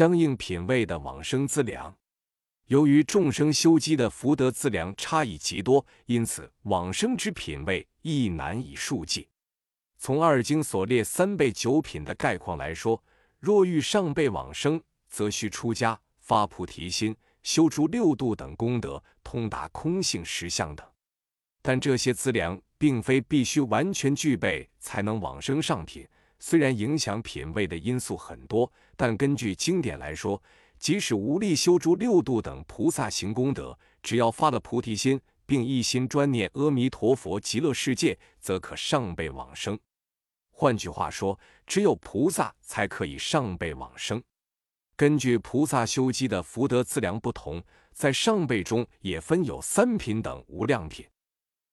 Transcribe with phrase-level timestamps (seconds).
[0.00, 1.94] 相应品位的往生资粮。
[2.68, 9.28] 由于众生修积的福德资粮差异极多，因此往生之品位亦难以数计。
[9.98, 13.04] 从二经所列三辈九品的概况来说，
[13.40, 20.86] 若欲上辈往生，则需出家、发菩提心、修诸六度等功德，通达空性实相等。
[21.60, 26.08] 但这些资粮并非必须完全具备才能往生上品。
[26.40, 30.42] 虽然影响品位的因素很多，但根据经典来说，
[30.78, 39.78] 即使无力修诸六度等菩萨行功德，只要发了菩提心，并一心专念阿弥陀佛极乐世界，则可上辈往生。
[40.50, 44.22] 换句话说，只有菩萨才可以上辈往生。
[44.96, 47.62] 根据菩萨修积的福德资粮不同，
[47.92, 51.06] 在上辈中也分有三品等无量品。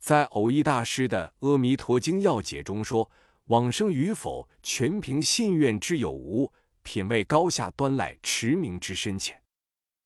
[0.00, 3.08] 在偶益大师的《阿弥陀经要解》中说
[3.52, 6.50] ：“往生与否，全凭信愿之有无，
[6.82, 9.38] 品位高下端赖持名之深浅。”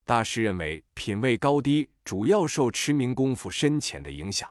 [0.04, 4.50] 大师认为，品位高低主要受持名功夫深浅的影响。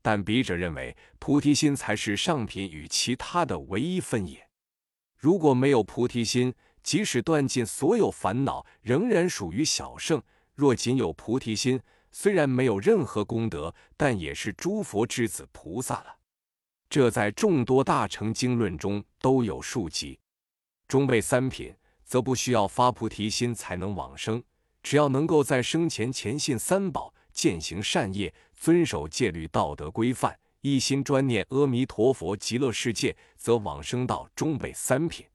[0.00, 4.48] 但笔者认为，菩提心才是上品与其他的唯一分野。
[5.18, 10.20] 如果没有菩提心，即使断尽所有烦恼，仍然属于小圣；
[10.54, 11.78] 若仅有菩提心，
[12.10, 16.16] 虽然没有任何功德，但也是诸佛之子菩萨了。
[16.94, 20.16] 这在众多大乘经论中都有述及。
[20.86, 24.40] 中辈三品则不需要发菩提心才能往生，
[24.80, 35.26] 只要能够在生前虔信三宝，践行善业，遵守戒律道德规范，一心专念阿弥陀佛极乐世界，则往生到中辈三品。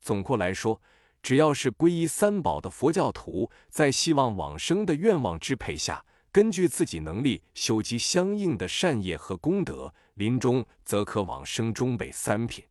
[0.00, 0.80] 总括来说。
[1.22, 6.04] 只要是皈依三宝的佛教徒，在希望往生的愿望支配下，
[6.36, 12.62] 根据自己能力修积相应的善业和功德，临终则可往生中辈三品。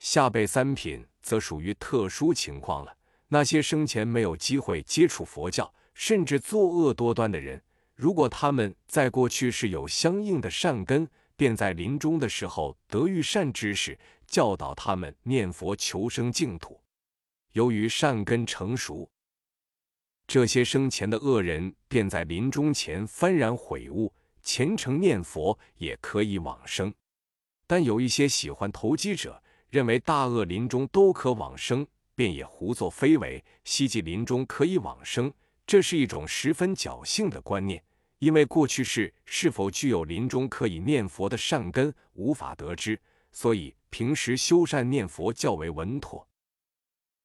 [0.00, 2.92] 下辈三品则属于特殊情况了。
[3.28, 7.62] 那些生前没有机会接触佛教，甚至作恶多端的人，
[7.94, 16.80] 如果他们在过去是有相应的善根，便在临终的时候得遇善知识，教导他们念佛求生净土。
[17.52, 19.08] 由于善根成熟，
[20.28, 24.12] 这些生前的恶人便在临终前幡然悔悟，
[24.42, 26.92] 虔诚念佛，也可以往生。
[27.66, 35.32] 但有一些喜欢投机者，认为大恶临终都可往生，便也胡作非为，希冀临终可以往生。
[35.66, 37.82] 这是一种十分侥幸的观念，
[38.18, 43.00] 因为过去世是否具有临终可以念佛的善根，无法得知，
[43.32, 46.27] 所以平时修善念佛较为稳妥。